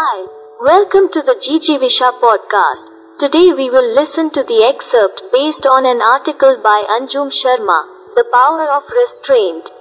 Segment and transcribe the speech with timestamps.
[0.00, 0.26] Hi,
[0.60, 2.90] welcome to the Gigi Visha podcast.
[3.18, 7.78] Today we will listen to the excerpt based on an article by Anjum Sharma,
[8.14, 9.72] The Power of Restraint.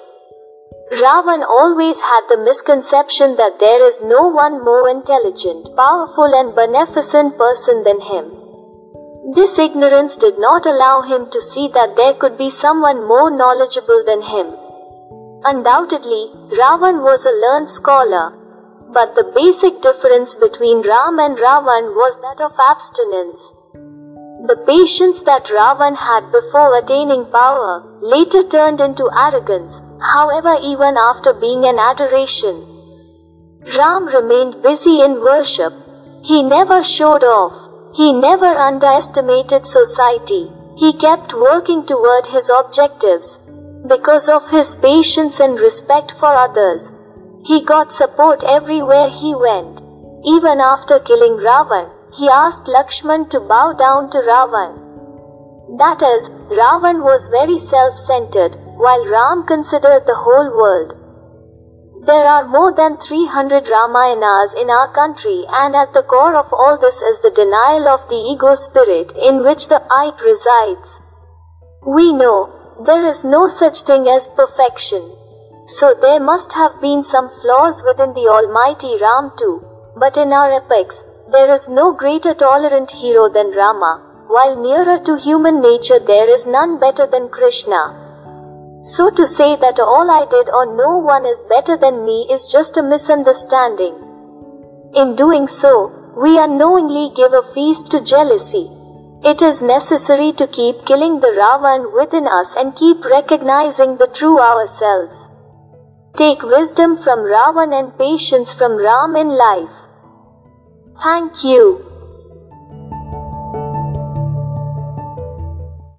[0.92, 7.38] Ravan always had the misconception that there is no one more intelligent, powerful, and beneficent
[7.38, 8.34] person than him.
[9.36, 14.04] This ignorance did not allow him to see that there could be someone more knowledgeable
[14.04, 14.48] than him.
[15.44, 16.32] Undoubtedly,
[16.64, 18.37] Ravan was a learned scholar.
[18.90, 23.54] But the basic difference between Ram and Ravan was that of abstinence.
[24.48, 31.34] The patience that Ravan had before attaining power later turned into arrogance, however, even after
[31.34, 32.66] being an adoration.
[33.76, 35.74] Ram remained busy in worship.
[36.24, 37.56] He never showed off.
[37.94, 40.50] He never underestimated society.
[40.78, 43.40] He kept working toward his objectives.
[43.88, 46.92] Because of his patience and respect for others,
[47.48, 49.82] he got support everywhere he went.
[50.26, 54.74] Even after killing Ravan, he asked Lakshman to bow down to Ravan.
[55.78, 60.96] That is, Ravan was very self centered, while Ram considered the whole world.
[62.06, 66.78] There are more than 300 Ramayanas in our country, and at the core of all
[66.78, 71.00] this is the denial of the ego spirit in which the I resides.
[71.86, 72.52] We know
[72.86, 75.02] there is no such thing as perfection.
[75.68, 79.66] So there must have been some flaws within the Almighty Ram too.
[79.98, 85.18] But in our epics, there is no greater tolerant hero than Rama, while nearer to
[85.18, 87.82] human nature there is none better than Krishna.
[88.86, 92.50] So to say that all I did or no one is better than me is
[92.50, 93.96] just a misunderstanding.
[94.94, 98.72] In doing so, we unknowingly give a feast to jealousy.
[99.22, 104.40] It is necessary to keep killing the Ravan within us and keep recognizing the true
[104.40, 105.28] ourselves.
[106.18, 109.88] Take wisdom from Ravan and patience from Ram in life.
[110.98, 111.87] Thank you.